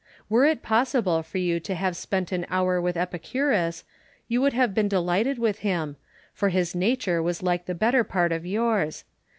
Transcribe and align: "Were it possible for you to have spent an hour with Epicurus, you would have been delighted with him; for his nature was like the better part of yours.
"Were 0.29 0.45
it 0.45 0.63
possible 0.63 1.21
for 1.21 1.37
you 1.37 1.59
to 1.59 1.75
have 1.75 1.95
spent 1.95 2.31
an 2.31 2.47
hour 2.49 2.81
with 2.81 2.97
Epicurus, 2.97 3.83
you 4.27 4.41
would 4.41 4.53
have 4.53 4.73
been 4.73 4.87
delighted 4.87 5.37
with 5.37 5.59
him; 5.59 5.95
for 6.33 6.49
his 6.49 6.73
nature 6.73 7.21
was 7.21 7.43
like 7.43 7.67
the 7.67 7.75
better 7.75 8.03
part 8.03 8.31
of 8.31 8.43
yours. 8.43 9.03